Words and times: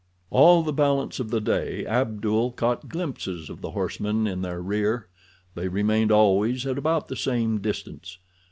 All 0.31 0.63
the 0.63 0.73
balance 0.73 1.19
of 1.19 1.29
the 1.29 1.39
day 1.39 1.85
Abdul 1.85 2.53
caught 2.53 2.89
glimpses 2.89 3.51
of 3.51 3.61
the 3.61 3.69
horsemen 3.69 4.25
in 4.25 4.41
their 4.41 4.59
rear. 4.59 5.07
They 5.53 5.67
remained 5.67 6.11
always 6.11 6.65
at 6.65 6.79
about 6.79 7.07
the 7.07 7.15
same 7.15 7.59
distance. 7.59 8.17